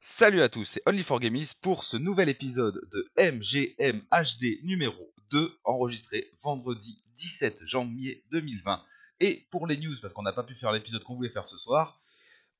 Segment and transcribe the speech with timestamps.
[0.00, 6.30] Salut à tous, c'est Only4Gamies pour ce nouvel épisode de MGM HD numéro 2, enregistré
[6.42, 8.82] vendredi 17 janvier 2020.
[9.20, 11.56] Et pour les news, parce qu'on n'a pas pu faire l'épisode qu'on voulait faire ce
[11.56, 12.00] soir,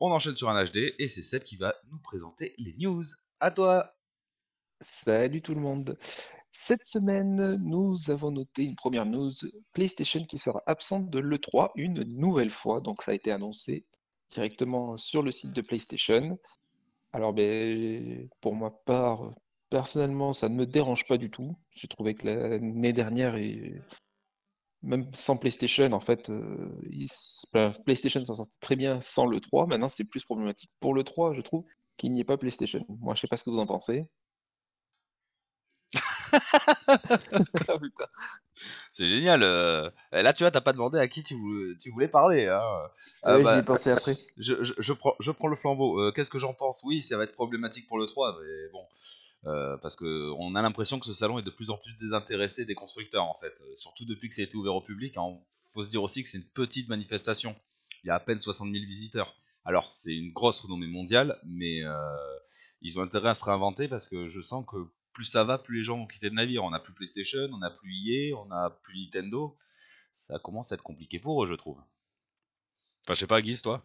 [0.01, 3.05] on enchaîne sur un HD et c'est Seb qui va nous présenter les news.
[3.41, 3.98] À toi
[4.81, 5.99] Salut tout le monde.
[6.53, 9.33] Cette semaine, nous avons noté une première news
[9.73, 12.81] PlayStation qui sera absente de l'E3 une nouvelle fois.
[12.81, 13.85] Donc ça a été annoncé
[14.31, 16.39] directement sur le site de PlayStation.
[17.13, 19.35] Alors ben, pour ma part,
[19.69, 21.57] personnellement, ça ne me dérange pas du tout.
[21.71, 23.83] J'ai trouvé que l'année dernière, et
[24.83, 29.67] même sans PlayStation, en fait, euh, PlayStation s'en sortait très bien sans le 3.
[29.67, 31.65] Maintenant, c'est plus problématique pour le 3, je trouve,
[31.97, 32.85] qu'il n'y ait pas PlayStation.
[33.01, 34.07] Moi, je sais pas ce que vous en pensez.
[36.89, 37.75] Ah,
[38.91, 39.43] c'est génial.
[39.43, 39.91] Euh.
[40.13, 41.35] Là, tu vois, t'as pas demandé à qui tu
[41.93, 42.47] voulais, parler.
[42.47, 42.61] Hein.
[43.23, 44.17] Ah oui, j'y ai bah, pensé après.
[44.37, 46.01] Je, prends, le flambeau.
[46.01, 46.81] Euh, qu'est-ce que j'en pense?
[46.83, 48.85] Oui, ça va être problématique pour le 3, mais bon.
[49.47, 52.75] Euh, parce qu'on a l'impression que ce salon est de plus en plus désintéressé des
[52.75, 53.53] constructeurs, en fait.
[53.77, 55.13] surtout depuis que ça a été ouvert au public.
[55.15, 55.39] Il hein.
[55.73, 57.55] faut se dire aussi que c'est une petite manifestation.
[58.05, 59.35] Il y a à peine 60 000 visiteurs.
[59.65, 61.83] Alors, c'est une grosse renommée mondiale, mais
[62.81, 64.77] ils ont intérêt à se réinventer parce que je sens que
[65.19, 66.63] plus ça va, plus les gens vont quitter le navire.
[66.63, 69.57] On n'a plus PlayStation, on n'a plus EA, on n'a plus Nintendo.
[70.15, 71.79] Ça commence à être compliqué pour eux, je trouve.
[73.03, 73.85] Enfin, je sais pas, Guise, toi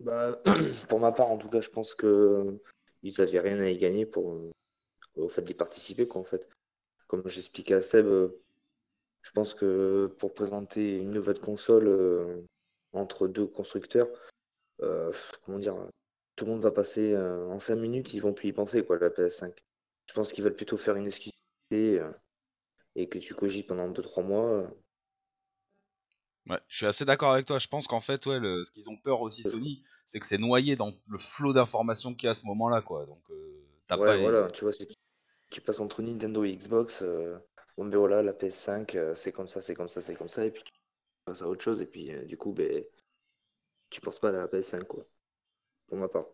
[0.00, 0.42] bah,
[0.88, 2.60] Pour ma part, en tout cas, je pense que
[3.04, 4.50] ils n'avaient rien à y gagner pour, euh,
[5.14, 6.08] au fait d'y participer.
[6.08, 6.48] Quoi, en fait.
[7.06, 8.42] Comme j'expliquais à Seb, euh,
[9.22, 12.42] je pense que pour présenter une nouvelle console euh,
[12.92, 14.08] entre deux constructeurs,
[15.44, 15.76] comment dire,
[16.34, 19.10] tout le monde va passer en 5 minutes, ils vont plus y penser, quoi, la
[19.10, 19.52] PS5.
[20.08, 22.10] Je pense qu'ils veulent plutôt faire une exclusivité euh,
[22.96, 24.46] et que tu cogites pendant 2-3 mois.
[24.46, 24.68] Euh.
[26.46, 27.58] Ouais, je suis assez d'accord avec toi.
[27.58, 30.76] Je pense qu'en fait, ouais, ce qu'ils ont peur aussi, Sony, c'est que c'est noyé
[30.76, 33.04] dans le flot d'informations qu'il y a à ce moment-là, quoi.
[33.04, 34.88] Donc, euh, t'as ouais, voilà, tu vois, si
[35.50, 37.02] tu, passes entre Nintendo et Xbox,
[37.76, 40.50] bon, ben voilà, la PS5, c'est comme ça, c'est comme ça, c'est comme ça, et
[40.50, 40.72] puis tu
[41.26, 42.82] passes à autre chose, et puis du coup, ben,
[43.90, 45.04] tu penses pas à la PS5, quoi.
[45.86, 46.26] Pour ma part.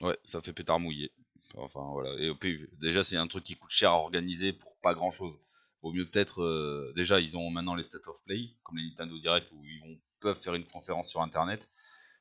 [0.00, 1.12] Ouais, ça fait pétard mouillé.
[1.56, 2.14] Enfin voilà.
[2.20, 5.38] Et puis déjà c'est un truc qui coûte cher à organiser pour pas grand chose.
[5.82, 9.18] Vaut mieux peut-être euh, déjà ils ont maintenant les state of play comme les Nintendo
[9.18, 11.68] Direct où ils peuvent faire une conférence sur internet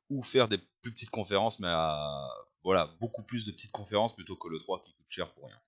[0.09, 2.29] ou faire des plus petites conférences mais à
[2.63, 5.59] voilà beaucoup plus de petites conférences plutôt que le 3 qui coûte cher pour rien.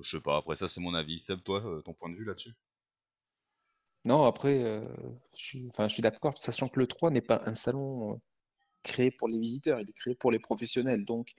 [0.00, 0.36] Je sais pas.
[0.36, 1.20] Après ça c'est mon avis.
[1.20, 2.54] Seb toi euh, ton point de vue là-dessus?
[4.04, 4.84] Non après euh,
[5.36, 8.20] je suis je suis d'accord sachant que le 3 n'est pas un salon
[8.82, 11.34] créé pour les visiteurs il est créé pour les professionnels donc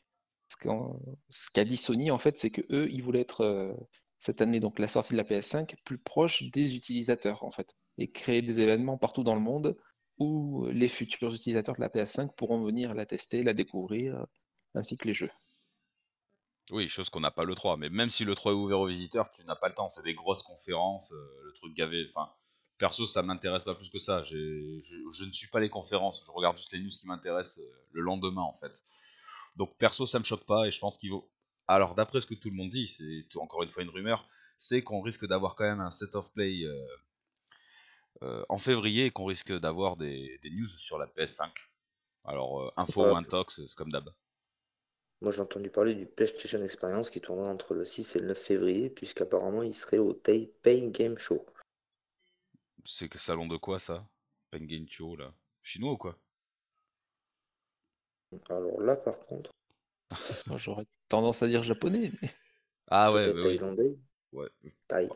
[0.50, 3.74] ce qu'a dit Sony, en fait, c'est que eux, ils voulaient être euh,
[4.18, 8.12] cette année, donc la sortie de la PS5, plus proche des utilisateurs, en fait, et
[8.12, 9.78] créer des événements partout dans le monde
[10.18, 14.26] où les futurs utilisateurs de la PS5 pourront venir la tester, la découvrir,
[14.76, 15.32] ainsi que les jeux.
[16.72, 18.88] Oui, chose qu'on n'a pas le 3, mais même si le 3 est ouvert aux
[18.88, 22.32] visiteurs, tu n'as pas le temps, c'est des grosses conférences, euh, le truc gavé, enfin,
[22.78, 26.58] perso ça m'intéresse pas plus que ça, je, ne suis pas les conférences, je regarde
[26.58, 28.84] juste les news qui m'intéressent euh, le lendemain en fait.
[29.60, 31.30] Donc perso, ça me choque pas et je pense qu'il vaut.
[31.68, 34.26] Alors d'après ce que tout le monde dit, c'est encore une fois une rumeur,
[34.58, 36.88] c'est qu'on risque d'avoir quand même un state of play euh,
[38.22, 41.52] euh, en février et qu'on risque d'avoir des, news sur la PS5.
[42.24, 44.10] Alors euh, info ou intox, c'est comme d'hab.
[45.22, 48.42] Moi j'ai entendu parler du PlayStation Experience qui tournera entre le 6 et le 9
[48.42, 51.46] février, puisqu'apparemment il serait au Taipei Game Show.
[52.86, 54.08] C'est que salon de quoi ça?
[54.52, 55.34] Pain Game Show là
[55.64, 56.18] Chinois ou quoi?
[58.50, 59.52] Alors là, par contre.
[60.58, 62.12] J'aurais tendance à dire japonais.
[62.88, 63.98] Ah ouais, ouais, thaïlandais.
[64.32, 64.50] Ouais.
[64.88, 65.10] Thaï.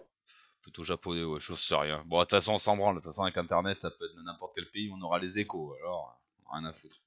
[0.62, 2.04] Plutôt japonais, ouais, je sais rien.
[2.06, 2.96] Bon, de toute façon, on s'en branle.
[2.96, 5.76] De toute façon, avec internet, ça peut être n'importe quel pays, on aura les échos.
[5.80, 7.02] Alors, rien à foutre.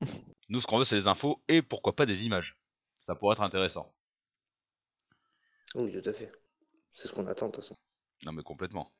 [0.48, 2.58] Nous, ce qu'on veut, c'est les infos et pourquoi pas des images.
[3.00, 3.94] Ça pourrait être intéressant.
[5.74, 6.30] Oui, tout à fait.
[6.92, 7.76] C'est ce qu'on attend, de toute façon.
[8.24, 8.92] Non, mais complètement.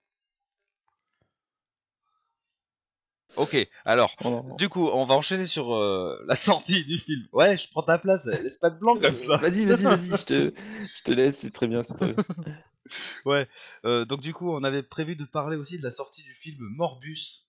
[3.37, 7.29] Ok, alors, oh du coup, on va enchaîner sur euh, la sortie du film.
[7.33, 9.37] Ouais, je prends ta place, laisse pas de blanc comme ça.
[9.37, 10.55] Vas-y, vas-y, vas-y, je te,
[10.97, 12.15] je te laisse, c'est très bien, c'est
[13.25, 13.49] ouais,
[13.85, 16.59] euh, donc du coup, on avait prévu de parler aussi de la sortie du film
[16.61, 17.47] Morbius.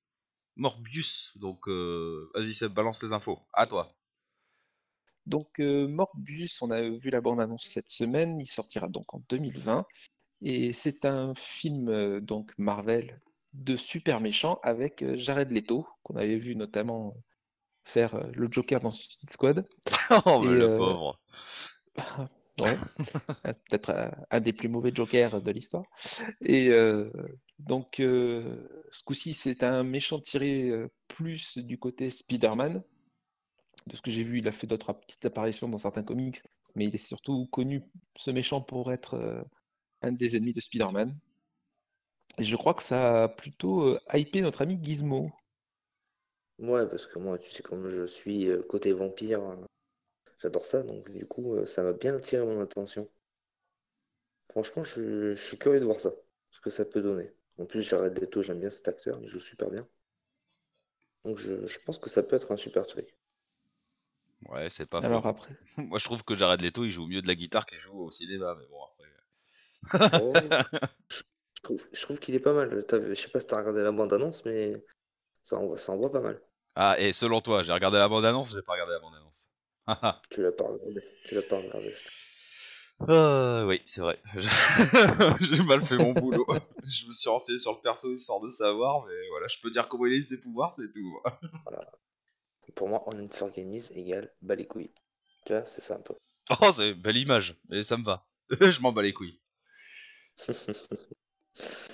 [0.56, 3.96] Morbius, donc euh, vas-y, ça balance les infos, à toi.
[5.26, 9.86] Donc Morbius, on a vu la bande-annonce cette semaine, il sortira donc en 2020.
[10.44, 13.20] Et c'est un film donc Marvel
[13.54, 17.16] de super méchants avec euh, Jared Leto, qu'on avait vu notamment
[17.84, 19.68] faire euh, le Joker dans Suicide Squad.
[20.26, 21.20] oh, le euh, pauvre
[22.62, 22.78] ouais,
[23.70, 25.84] peut-être un des plus mauvais Jokers de l'histoire.
[26.42, 26.70] Et
[27.68, 32.84] Donc, euh, ce coup-ci, c'est un méchant tiré euh, plus du côté Spider-Man.
[33.88, 36.40] De ce que j'ai vu, il a fait d'autres petites apparitions dans certains comics,
[36.76, 37.84] mais il est surtout connu,
[38.16, 39.44] ce méchant, pour être euh,
[40.02, 41.16] un des ennemis de Spider-Man.
[42.38, 45.32] Et je crois que ça a plutôt euh, hypé notre ami Gizmo.
[46.60, 49.56] Ouais, parce que moi, tu sais, comme je suis euh, côté vampire, euh,
[50.40, 53.10] j'adore ça, donc du coup, euh, ça m'a bien attiré mon attention.
[54.52, 56.12] Franchement, je, je suis curieux de voir ça,
[56.52, 57.32] ce que ça peut donner.
[57.58, 59.88] En plus, Jared Leto, j'aime bien cet acteur, il joue super bien.
[61.26, 63.18] Donc je, je pense que ça peut être un super truc.
[64.50, 65.28] Ouais, c'est pas Alors faux.
[65.28, 68.00] après, Moi, je trouve que Jared Leto, il joue mieux de la guitare qu'il joue
[68.00, 69.10] au cinéma, mais bon, après.
[70.14, 70.64] Oh, je
[71.62, 72.86] je trouve, je trouve qu'il est pas mal.
[72.88, 74.84] T'as Je sais pas si t'as regardé la bande-annonce, mais
[75.44, 76.42] ça envoie, ça envoie pas mal.
[76.76, 79.50] Ah, et selon toi, j'ai regardé la bande-annonce, j'ai pas regardé la bande-annonce?
[80.30, 81.04] Tu l'as pas regardé.
[81.26, 81.94] Tu l'as pas regardé.
[83.10, 84.22] Euh, oui, c'est vrai.
[85.42, 86.46] J'ai mal fait mon boulot.
[86.84, 89.88] je me suis renseigné sur le perso histoire de savoir, mais voilà, je peux dire
[89.88, 91.20] comment il a eu ses pouvoirs, c'est tout.
[92.76, 94.94] Pour moi, on for Gamies égale bas les couilles.
[95.48, 96.14] Tu vois, c'est ça un peu.
[96.62, 98.28] Oh, c'est une belle image, et ça me va.
[98.52, 99.40] je m'en bats les couilles.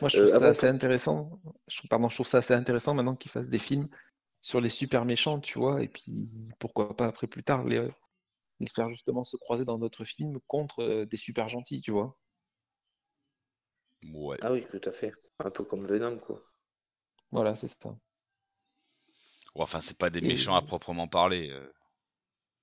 [0.01, 1.39] Moi, je Euh, trouve ça assez que- intéressant.
[1.68, 3.88] Je, trouve- pardon, je trouve ça assez intéressant maintenant qu'ils fassent des films
[4.42, 7.88] sur les super méchants, tu vois, et puis pourquoi pas après plus tard les,
[8.59, 12.18] les faire justement se croiser dans d'autres films contre euh, des super gentils, tu vois.
[14.12, 14.38] Ouais.
[14.42, 15.13] Ah oui, tout à fait.
[15.38, 16.44] Un peu comme Venom, quoi.
[17.31, 17.89] Voilà, c'est ça.
[17.89, 21.50] Ouais, Enfin, c'est pas des Et- méchants à proprement parler.
[21.50, 21.74] euh.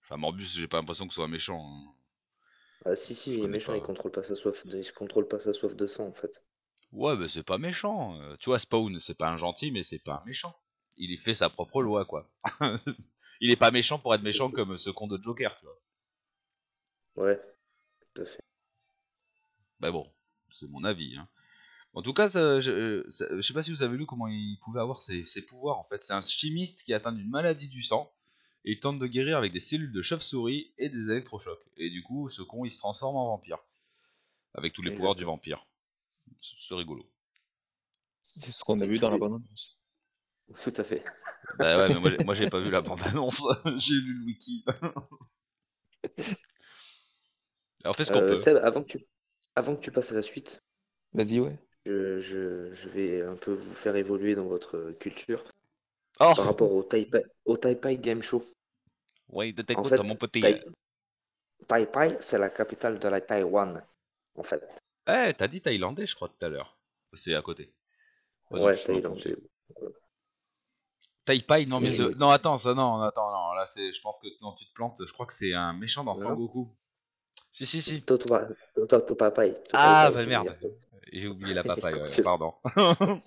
[0.05, 1.61] Enfin, Morbus, j'ai pas l'impression que ce soit méchant.
[1.61, 1.95] hein.
[2.87, 3.79] Ah si, si, il est méchant, pas.
[3.79, 4.79] il contrôle pas sa soif de...
[4.79, 6.43] il contrôle pas sa soif de sang, en fait.
[6.95, 8.19] Ouais, mais c'est pas méchant.
[8.21, 8.37] euh.
[8.39, 10.55] Tu vois, Spawn, c'est pas un gentil, mais c'est pas un méchant.
[10.97, 12.31] Il y fait sa propre loi, quoi.
[13.41, 17.27] il est pas méchant pour être méchant comme ce con de Joker, tu vois.
[17.27, 17.41] Ouais,
[18.15, 18.41] tout à fait.
[19.81, 20.09] Bah bon,
[20.51, 21.17] c'est mon avis.
[21.17, 21.29] Hein.
[21.95, 24.59] En tout cas, ça- je, ça- je sais pas si vous avez lu comment il
[24.63, 25.79] pouvait avoir ses, ses pouvoirs.
[25.79, 28.13] En fait, c'est un chimiste qui atteint d'une maladie du sang
[28.65, 31.65] et il tente de guérir avec des cellules de chauve-souris et des électrochocs.
[31.77, 33.59] Et du coup, ce con, il se transforme en vampire
[34.55, 35.67] avec tous les pouvoirs du vampire.
[36.41, 37.05] C'est rigolo.
[38.23, 39.81] C'est ce qu'on a vu dans la les- bande-annonce.
[40.63, 41.03] Tout à fait.
[41.59, 43.43] Bah ouais, mais moi, j'ai- moi j'ai pas vu la bande-annonce.
[43.77, 44.65] j'ai lu le wiki.
[47.85, 48.37] Alors, fais ce qu'on Euh, peut.
[48.37, 48.99] Seb, avant que tu...
[49.57, 50.59] avant que tu passes à la suite,
[51.15, 51.57] Vas-y, ouais.
[51.87, 55.45] je, je, je vais un peu vous faire évoluer dans votre culture
[56.21, 58.43] Oh, par rapport au Taipei, au Taipei Game Show.
[59.29, 60.41] ouais, de En t'écoute, fait, mon petit.
[60.41, 60.65] Tai-
[61.69, 63.83] Taipei, c'est la capitale de la Taïwan,
[64.37, 64.63] en fait.
[65.09, 66.77] Eh, t'as dit thaïlandais, je crois, tout à l'heure.
[67.15, 67.73] C'est à côté.
[68.51, 69.37] Ouais, Ouais, je suis un thaïlandais.
[71.25, 74.53] Taipei, non mais non attends ça non attends non là c'est je pense que non
[74.53, 76.17] tu te plantes je crois que c'est un méchant dans.
[76.17, 76.69] Sangoku.
[77.51, 78.03] Si si si.
[78.03, 79.55] Totopapai.
[79.73, 80.55] Ah bah merde.
[81.11, 82.55] J'ai oublié la papaye, pardon.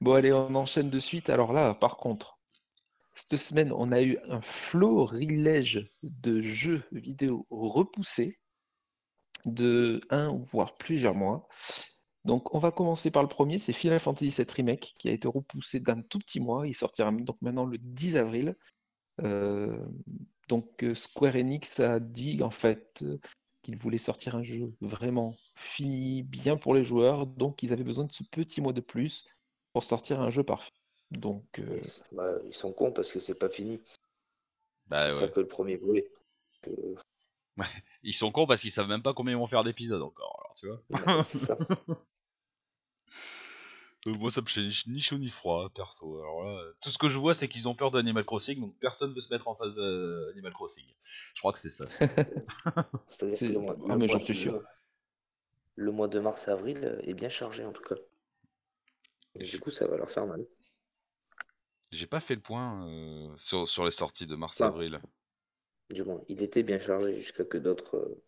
[0.00, 1.30] Bon, allez, on enchaîne de suite.
[1.30, 2.38] Alors là, par contre,
[3.14, 8.39] cette semaine, on a eu un florilège de jeux vidéo repoussés
[9.46, 11.48] de un ou voire plusieurs mois.
[12.24, 15.26] Donc, on va commencer par le premier, c'est Final Fantasy VII Remake, qui a été
[15.26, 16.66] repoussé d'un tout petit mois.
[16.66, 18.56] Il sortira donc maintenant le 10 avril.
[19.22, 19.78] Euh,
[20.48, 23.18] donc, euh, Square Enix a dit en fait euh,
[23.62, 27.26] qu'il voulait sortir un jeu vraiment fini, bien pour les joueurs.
[27.26, 29.24] Donc, ils avaient besoin de ce petit mois de plus
[29.72, 30.72] pour sortir un jeu parfait.
[31.10, 33.82] Donc, euh, Ils, bah, ils sont cons parce que c'est pas fini.
[34.86, 35.32] Bah Ce sera ouais.
[35.32, 36.10] que le premier volet.
[36.62, 36.70] Que-
[38.02, 40.54] Ils sont cons parce qu'ils savent même pas combien ils vont faire d'épisodes encore alors
[40.56, 41.16] tu vois.
[41.16, 41.56] Ouais, c'est ça.
[44.06, 46.20] Euh, moi ça me fait ni- chaud ni froid perso.
[46.20, 48.74] Alors là, euh, tout ce que je vois c'est qu'ils ont peur d'Animal Crossing donc
[48.80, 50.86] personne veut se mettre en face d'Animal Crossing.
[51.34, 51.84] Je crois que c'est ça.
[53.08, 54.62] C'est-à-dire C'est- que le mois, Ah, mais suis sûr.
[55.76, 57.96] le- mois de mars-avril euh, est bien chargé en tout cas.
[59.34, 60.46] Et du coup, ça va leur faire mal.
[61.92, 64.38] J'ai pas fait le point euh, sur, sur les sorties de Ah.
[65.90, 65.96] Mars-avril.
[65.96, 67.96] Du moins, il était bien chargé jusqu'à que d'autres.
[67.96, 68.22] euh,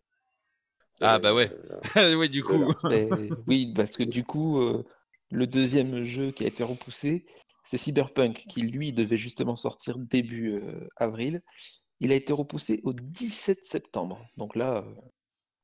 [1.01, 1.49] Ah, euh, bah ouais.
[2.17, 2.73] oui du coup.
[3.47, 4.83] oui, parce que du coup, euh,
[5.31, 7.25] le deuxième jeu qui a été repoussé,
[7.63, 11.41] c'est Cyberpunk, qui lui devait justement sortir début euh, avril.
[11.99, 14.25] Il a été repoussé au 17 septembre.
[14.37, 14.95] Donc là, euh,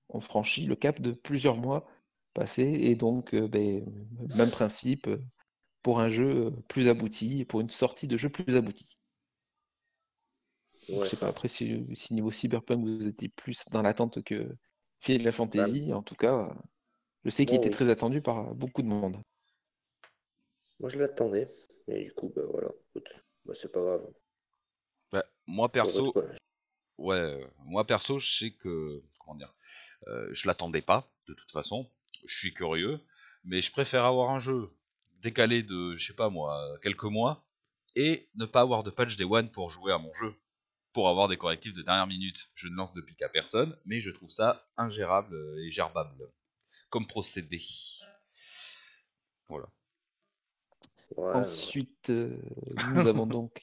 [0.09, 1.87] on franchit le cap de plusieurs mois
[2.33, 2.63] passés.
[2.81, 3.85] Et donc, euh, ben,
[4.35, 5.19] même principe euh,
[5.83, 8.95] pour un jeu euh, plus abouti et pour une sortie de jeu plus aboutie.
[10.89, 14.23] Donc, Ouais, je sais pas, après, si, si niveau Cyberpunk, vous étiez plus dans l'attente
[14.23, 14.55] que
[14.99, 16.53] Final Fantasy, en tout cas,
[17.23, 17.75] je sais qu'il était oui.
[17.75, 19.17] très attendu par beaucoup de monde.
[20.79, 21.47] Moi, je l'attendais.
[21.87, 22.69] Et du coup, bah voilà.
[22.89, 23.09] Écoute,
[23.45, 24.07] bah, c'est pas grave.
[25.11, 26.13] Bah, moi perso,
[26.97, 29.53] ouais, euh, moi perso, je sais que comment dire,
[30.07, 31.89] euh, je l'attendais pas de toute façon.
[32.25, 32.99] Je suis curieux.
[33.43, 34.71] mais je préfère avoir un jeu
[35.21, 37.45] décalé de, je sais pas moi, quelques mois,
[37.95, 40.35] et ne pas avoir de patch Day One pour jouer à mon jeu,
[40.93, 42.49] pour avoir des correctifs de dernière minute.
[42.55, 46.29] Je ne lance de pique à personne, mais je trouve ça ingérable et gerbable
[46.89, 47.61] comme procédé.
[49.47, 49.67] Voilà.
[51.15, 52.37] Ouais, Ensuite, euh,
[52.93, 53.61] nous avons donc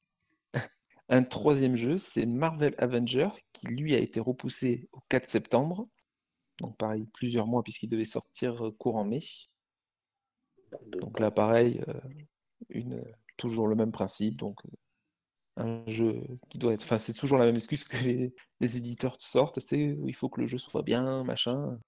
[1.08, 5.88] un troisième jeu, c'est Marvel Avenger, qui lui a été repoussé au 4 septembre.
[6.58, 9.20] Donc pareil, plusieurs mois puisqu'il devait sortir euh, courant mai.
[10.86, 12.00] Donc là, pareil, euh,
[12.70, 13.04] une,
[13.36, 14.36] toujours le même principe.
[14.36, 14.70] Donc euh,
[15.56, 19.60] un jeu qui doit être, enfin c'est toujours la même excuse que les, éditeurs sortent,
[19.60, 21.78] c'est il faut que le jeu soit bien, machin.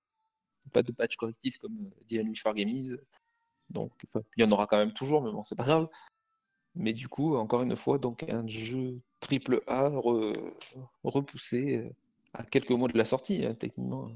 [0.72, 2.96] Pas de patch correctif comme Enemy for Gamies.
[3.70, 3.92] Donc
[4.36, 5.88] il y en aura quand même toujours, mais bon, c'est pas grave.
[6.74, 10.54] Mais du coup, encore une fois, donc un jeu triple A re-
[11.04, 11.90] repoussé euh,
[12.34, 14.10] à quelques mois de la sortie, hein, techniquement.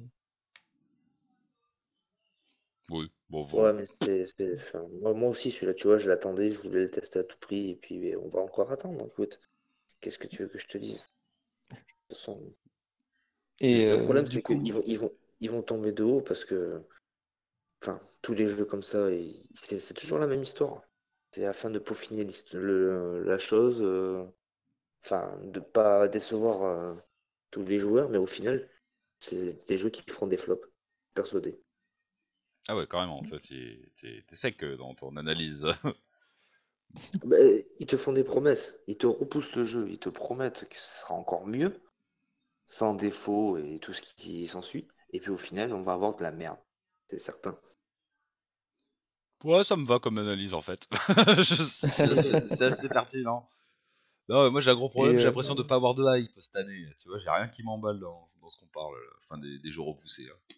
[2.92, 3.64] Oui, bon, bon.
[3.64, 4.26] Ouais, mais c'était.
[4.26, 7.24] c'était- enfin, moi, moi aussi, celui-là, tu vois, je l'attendais, je voulais le tester à
[7.24, 9.06] tout prix, et puis mais on va encore attendre.
[9.06, 9.38] Écoute,
[10.00, 10.98] qu'est-ce que tu veux que je te dise?
[10.98, 12.54] De toute façon,
[13.60, 16.02] Et le euh, problème, du c'est coup, qu'ils vont, ils vont, ils vont tomber de
[16.04, 16.82] haut parce que.
[17.82, 19.08] Enfin, tous les jeux comme ça,
[19.54, 20.82] c'est c'est toujours la même histoire.
[21.32, 24.24] C'est afin de peaufiner l'hist- le- la chose, euh,
[25.04, 26.94] enfin, de pas décevoir euh,
[27.52, 28.68] tous les joueurs, mais au final,
[29.20, 30.66] c'est des jeux qui feront des flops,
[31.14, 31.60] persuadé.
[32.68, 35.66] Ah ouais, carrément, toi, t'es- t'es sec euh, dans ton analyse.
[37.24, 37.36] Bah,
[37.80, 41.00] ils te font des promesses, ils te repoussent le jeu, ils te promettent que ce
[41.00, 41.80] sera encore mieux,
[42.66, 44.88] sans défaut et tout ce qui s'ensuit.
[45.12, 46.58] Et puis au final, on va avoir de la merde,
[47.08, 47.58] c'est certain.
[49.44, 50.88] ouais, ça me va comme analyse en fait.
[52.46, 53.48] C'est assez, pertinent.
[54.28, 56.56] Non, moi j'ai un gros problème, j'ai euh, l'impression de pas avoir de hype cette
[56.56, 56.86] année.
[57.00, 59.72] Tu vois, j'ai rien qui m'emballe dans, dans ce qu'on parle, euh, enfin des, des
[59.72, 60.28] jeux repoussés.
[60.30, 60.54] hein.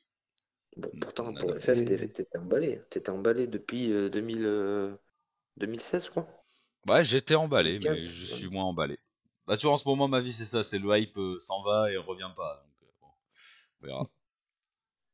[0.77, 2.81] Bon, Mm, pourtant, pour FF, t'étais emballé.
[2.91, 4.97] T'étais emballé depuis euh, 2000, euh,
[5.57, 6.29] 2016, je crois.
[6.87, 8.39] Ouais, j'étais emballé, mais 15, je ouais.
[8.39, 8.99] suis moins emballé.
[9.47, 11.63] Bah, tu vois, en ce moment, ma vie c'est ça, c'est le hype euh, s'en
[11.63, 12.65] va et revient pas.
[12.67, 13.09] Donc, euh, bon,
[13.83, 14.05] on verra.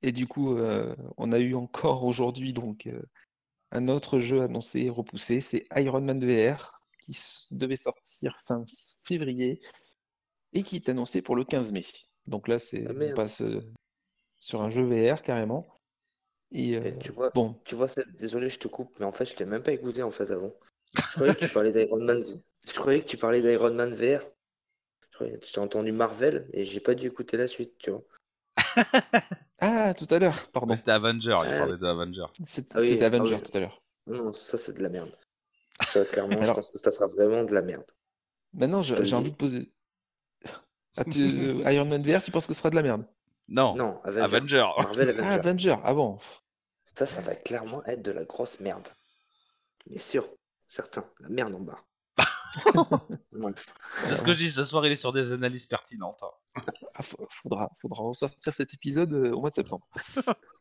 [0.02, 3.02] Et du coup, euh, on a eu encore aujourd'hui donc euh,
[3.72, 8.64] un autre jeu annoncé et repoussé, c'est Iron Man VR, qui s- devait sortir fin
[9.06, 9.60] février
[10.54, 11.84] et qui est annoncé pour le 15 mai.
[12.28, 13.62] Donc là, c'est Ah, on passe euh,
[14.40, 15.66] sur un jeu VR carrément.
[16.52, 17.86] Et euh, Et tu vois, bon, tu vois,
[18.18, 20.52] désolé, je te coupe, mais en fait, je t'ai même pas écouté en fait avant.
[20.94, 22.22] Je croyais que tu parlais d'Iron Man.
[22.66, 24.22] Je croyais que tu parlais d'Iron Man VR.
[25.10, 28.02] Je croyais- J'ai entendu Marvel et j'ai pas dû écouter la suite, tu vois.
[29.60, 30.76] ah, tout à l'heure, pardon.
[30.76, 31.58] C'était Avenger, il Ah.
[31.58, 32.24] parlait de Avenger.
[32.44, 33.42] C'est- Ah oui, C'était ah Avenger oui.
[33.42, 33.82] tout à l'heure.
[34.06, 35.14] Non, ça c'est de la merde.
[35.88, 36.04] Ça,
[36.40, 37.86] clairement, je pense que ça sera vraiment de la merde.
[38.54, 39.72] Maintenant, j'ai envie de poser.
[40.96, 41.20] Ah, tu-
[41.72, 43.06] Iron Man VR, tu penses que ce sera de la merde?
[43.50, 44.22] Non, Non, Avenger.
[44.24, 44.66] Avenger.
[44.82, 45.76] Marvel Ah, Avenger.
[45.84, 46.18] Ah bon.
[46.94, 48.88] Ça, ça va clairement être de la grosse merde.
[49.88, 50.28] Mais sûr,
[50.68, 51.78] certain, la merde en bas.
[54.04, 56.22] C'est ce que je dis, ce soir il est sur des analyses pertinentes.
[56.22, 56.62] hein.
[56.94, 59.86] Ah, fa- faudra, faudra ressortir cet épisode euh, au mois de septembre.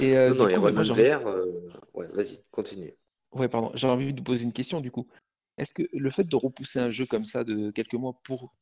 [0.00, 2.92] Et euh, non, non, coup, moi, VR, euh, ouais, vas-y, continue.
[3.32, 5.08] Ouais, pardon, j'ai envie de vous poser une question du coup.
[5.58, 8.52] Est-ce que le fait de repousser un jeu comme ça de quelques mois pour,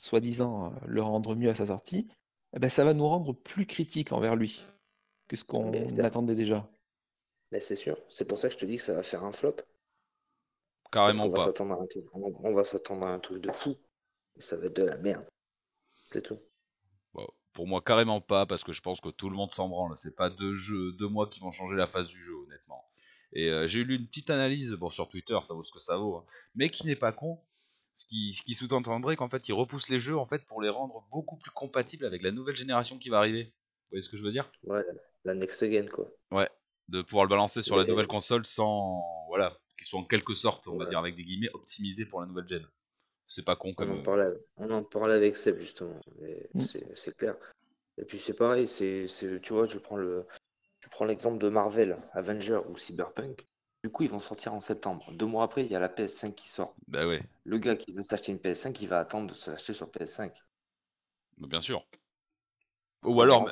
[0.00, 2.08] soi-disant, euh, le rendre mieux à sa sortie,
[2.54, 4.64] eh ben, ça va nous rendre plus critiques envers lui
[5.28, 6.68] que ce qu'on attendait déjà?
[7.52, 9.32] Mais c'est sûr, c'est pour ça que je te dis que ça va faire un
[9.32, 9.56] flop.
[10.90, 11.44] Carrément va pas.
[11.44, 13.76] s'attendre à un truc, on on va s'attendre à un truc de fou.
[14.38, 15.28] Ça va être de la merde.
[16.06, 16.38] C'est tout.
[17.12, 19.96] Bon, pour moi, carrément pas, parce que je pense que tout le monde s'en branle.
[19.98, 22.84] C'est pas deux jeux, deux mois qui vont changer la face du jeu, honnêtement.
[23.32, 25.96] Et euh, j'ai lu une petite analyse, bon, sur Twitter, ça vaut ce que ça
[25.96, 27.40] vaut, hein, mais qui n'est pas con.
[27.94, 30.70] Ce qui, ce qui sous-entendrait qu'en fait, ils repoussent les jeux en fait pour les
[30.70, 33.44] rendre beaucoup plus compatibles avec la nouvelle génération qui va arriver.
[33.44, 34.50] Vous voyez ce que je veux dire?
[34.64, 34.82] Ouais,
[35.24, 36.08] la, next again, quoi.
[36.30, 36.48] Ouais,
[36.88, 40.68] de pouvoir le balancer sur la nouvelle console sans, voilà, qu'ils soient en quelque sorte,
[40.68, 42.66] on va dire avec des guillemets, optimisés pour la nouvelle gen.
[43.26, 43.90] C'est pas con On comme.
[43.90, 46.00] en parlait, on en parlait avec Seb, justement.
[46.20, 46.62] Mais Mm.
[46.94, 47.36] c'est clair.
[47.98, 50.26] Et puis c'est pareil, c'est, c'est- tu vois, je prends le,
[50.80, 53.46] je prends l'exemple de Marvel, Avenger ou Cyberpunk.
[53.82, 55.10] Du coup, ils vont sortir en septembre.
[55.12, 56.74] Deux mois après, il y a la PS5 qui sort.
[56.86, 59.72] Bah ouais, Le gars qui veut s'acheter une PS5, il va attendre de se l'acheter
[59.72, 60.32] sur PS5.
[61.38, 61.86] bah bien sûr.
[63.02, 63.50] Ou alors,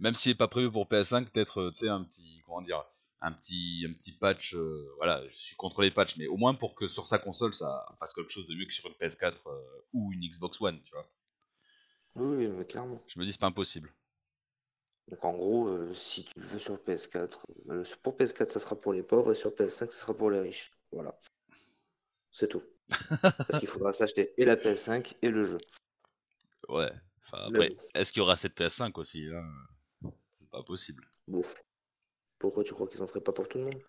[0.00, 2.82] même, s'il est pas prévu pour PS5, peut-être, euh, tu sais, un petit, comment dire,
[3.20, 6.54] un petit, un petit patch, euh, voilà, je suis contre les patchs, mais au moins
[6.54, 9.34] pour que sur sa console, ça fasse quelque chose de mieux que sur une PS4
[9.46, 9.60] euh,
[9.92, 11.06] ou une Xbox One, tu vois.
[12.16, 13.02] Oui, oui, mais clairement.
[13.08, 13.92] Je me dis, c'est pas impossible.
[15.08, 18.80] Donc en gros, euh, si tu le veux sur PS4, euh, pour PS4, ça sera
[18.80, 20.72] pour les pauvres et sur PS5, ça sera pour les riches.
[20.92, 21.18] Voilà.
[22.30, 22.62] C'est tout.
[23.20, 25.58] Parce qu'il faudra s'acheter et la PS5 et le jeu.
[26.68, 26.90] Ouais.
[27.26, 30.10] Enfin, après, est-ce qu'il y aura cette PS5 aussi hein?
[30.40, 31.06] C'est pas possible.
[31.28, 31.62] Bouf.
[32.38, 33.80] Pourquoi tu crois qu'ils en feraient pas pour tout le monde?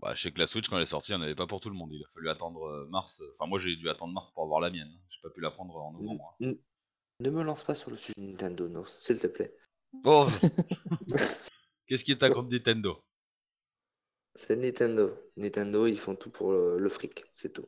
[0.00, 1.46] Bah, je sais que la Switch, quand elle est sortie, il n'y en avait pas
[1.46, 1.90] pour tout le monde.
[1.92, 3.22] Il a fallu attendre euh, mars.
[3.38, 4.92] Enfin, moi, j'ai dû attendre mars pour avoir la mienne.
[5.08, 6.36] J'ai pas pu la prendre en novembre.
[6.40, 6.44] hein.
[6.46, 6.58] N-
[7.20, 9.54] Ne me lance pas sur le sujet Nintendo, s'il te plaît.
[10.04, 10.28] Oh
[11.86, 13.02] Qu'est-ce qui est à contre Nintendo?
[14.34, 15.16] C'est Nintendo.
[15.36, 17.66] Nintendo, ils font tout pour le, le fric, c'est tout.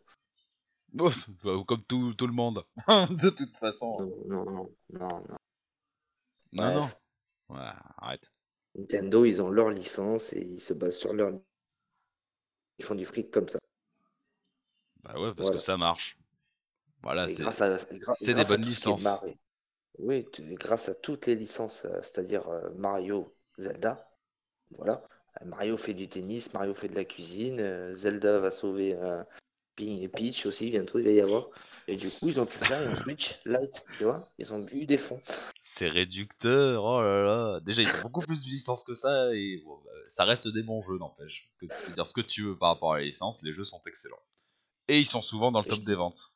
[0.99, 1.11] Oh,
[1.45, 2.65] bah, Comme tout, tout le monde.
[3.11, 3.99] de toute façon.
[4.27, 5.37] Non, non, non, non, non.
[6.53, 6.89] Non.
[7.49, 8.31] Ouais, arrête.
[8.75, 11.33] Nintendo, ils ont leur licence et ils se basent sur leur.
[12.79, 13.59] Ils font du fric comme ça.
[15.03, 15.57] Bah ouais, parce Voilà.
[15.57, 16.19] que ça marche.
[17.03, 19.05] Voilà, c'est grâce à, et gra- c'est des bonnes qui est licences.
[19.99, 24.09] Oui, grâce à toutes les licences, euh, c'est-à-dire euh, Mario, Zelda.
[24.77, 25.03] Voilà.
[25.41, 29.23] Euh, Mario fait du tennis, Mario fait de la cuisine, Zelda va sauver euh,
[29.77, 31.49] Peach aussi, bientôt il va y avoir.
[31.87, 34.17] Et du coup, ils ont pu faire une Switch Lite, tu vois.
[34.39, 35.21] Ils ont eu des fonds.
[35.61, 36.85] c'est réducteur.
[36.85, 37.61] Oh là là.
[37.61, 40.63] Déjà, ils ont beaucoup plus de licences que ça et bon, bah, ça reste des
[40.63, 41.51] bons jeux, n'empêche.
[41.59, 43.65] Que tu peux dire ce que tu veux par rapport à la licence, les jeux
[43.65, 44.23] sont excellents.
[44.89, 46.33] Et ils sont souvent dans le Et top des ventes.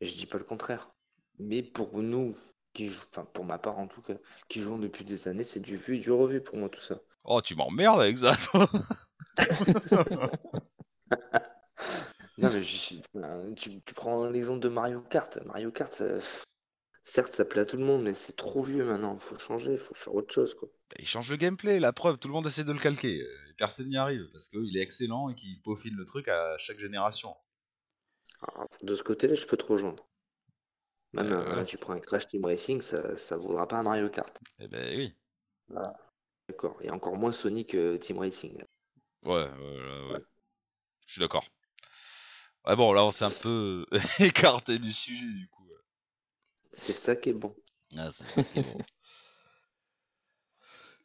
[0.00, 0.90] Et je dis pas le contraire.
[1.38, 2.36] Mais pour nous,
[2.74, 4.14] qui jou- enfin pour ma part en tout cas,
[4.48, 7.00] qui jouons depuis des années, c'est du vu et du revu pour moi tout ça.
[7.24, 8.36] Oh, tu m'emmerdes avec ça.
[12.38, 12.96] Non, mais je
[13.54, 15.38] tu, tu prends l'exemple de Mario Kart.
[15.46, 16.18] Mario Kart, ça-
[17.04, 19.16] certes, ça plaît à tout le monde, mais c'est trop vieux maintenant.
[19.18, 20.68] Faut changer, faut faire autre chose, quoi.
[20.90, 23.20] Bah, il change le gameplay, la preuve, tout le monde essaie de le calquer.
[23.20, 26.78] euh, personne n'y arrive parce qu'il est excellent et qu'il peaufine le truc à chaque
[26.78, 27.34] génération.
[28.42, 30.06] Alors, de ce côté-là, je peux te rejoindre.
[31.14, 34.08] Même Euh, euh, tu prends un Crash Team Racing, ça, ça vaudra pas un Mario
[34.08, 34.40] Kart.
[34.58, 35.14] Eh ben oui.
[36.48, 36.76] D'accord.
[36.82, 38.62] Et encore moins Sonic euh, Team Racing.
[39.24, 40.20] Ouais, ouais, ouais, ouais.
[41.06, 41.46] Je suis d'accord.
[42.66, 43.86] Ouais, bon, là, on s'est un peu
[44.18, 45.68] écarté du sujet, du coup.
[46.72, 47.54] C'est ça qui est bon.
[47.96, 48.78] Ah, c'est ça qui est bon.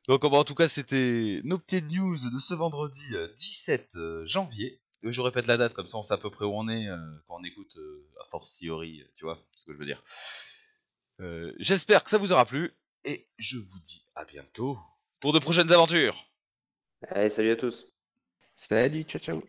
[0.07, 4.81] Donc, en tout cas, c'était nos petites news de ce vendredi euh, 17 euh, janvier
[5.03, 6.97] je répète la date, comme ça on sait à peu près où on est euh,
[7.27, 10.03] quand on écoute euh, force fortiori, euh, tu vois ce que je veux dire.
[11.19, 14.77] Euh, j'espère que ça vous aura plu et je vous dis à bientôt
[15.19, 16.25] pour de prochaines aventures.
[17.07, 17.87] Allez, salut à tous.
[18.55, 19.43] Salut, ciao ciao.